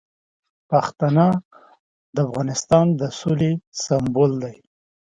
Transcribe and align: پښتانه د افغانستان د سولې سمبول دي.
پښتانه 0.69 1.25
د 2.15 2.17
افغانستان 2.27 2.85
د 2.99 3.01
سولې 3.19 3.51
سمبول 3.83 4.31
دي. 4.43 4.55